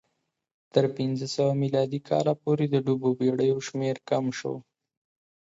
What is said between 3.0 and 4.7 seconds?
بېړیو شمېر کم شو